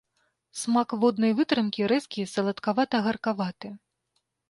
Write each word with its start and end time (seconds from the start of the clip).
Смак 0.61 0.95
воднай 1.03 1.35
вытрымкі 1.41 1.81
рэзкі, 1.93 2.27
саладкавата-гаркаваты. 2.35 3.67